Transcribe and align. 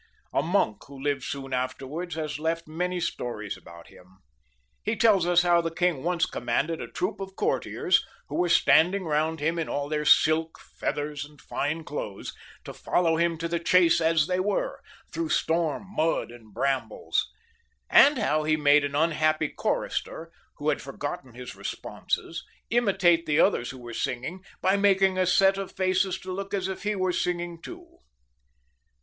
A 0.33 0.41
monk 0.41 0.85
who 0.87 0.99
lived 0.99 1.21
soon 1.21 1.53
afterwards 1.53 2.15
has 2.15 2.39
left 2.39 2.67
many 2.67 2.99
stories 2.99 3.55
about 3.55 3.89
him. 3.89 4.17
He 4.81 4.95
tells 4.95 5.27
us 5.27 5.43
how 5.43 5.61
the 5.61 5.69
king 5.69 6.01
once 6.01 6.25
commanded 6.25 6.81
a 6.81 6.87
troop 6.89 7.19
of 7.19 7.35
courtiers, 7.35 8.03
who 8.27 8.33
were 8.33 8.49
standing 8.49 9.03
round 9.03 9.39
him 9.39 9.59
in 9.59 9.69
aU 9.69 9.89
their 9.89 10.03
silk, 10.05 10.57
feathers, 10.59 11.23
and 11.23 11.39
fine 11.39 11.83
clothes, 11.83 12.33
to 12.63 12.73
follow 12.73 13.17
him 13.17 13.37
to 13.37 13.47
the 13.47 13.59
chase 13.59 14.01
as 14.01 14.25
they 14.25 14.39
were, 14.39 14.81
through 15.13 15.29
storm, 15.29 15.85
mud, 15.95 16.31
and 16.31 16.51
branibles; 16.51 17.27
and 17.87 18.17
how 18.17 18.41
he 18.43 18.57
made 18.57 18.83
an 18.83 18.95
unhappy 18.95 19.49
chorister, 19.49 20.31
who 20.55 20.69
had 20.69 20.81
forgotten 20.81 21.35
his 21.35 21.55
responses, 21.55 22.43
imitate 22.71 23.27
the 23.27 23.39
others 23.39 23.69
who 23.69 23.77
were 23.77 23.93
singing, 23.93 24.43
by 24.63 24.75
making 24.75 25.19
a 25.19 25.27
set 25.27 25.59
of 25.59 25.71
faces 25.71 26.17
to 26.17 26.31
look 26.33 26.55
as 26.55 26.67
if 26.67 26.81
he 26.81 26.95
were 26.95 27.13
singing 27.13 27.61
too. 27.61 27.99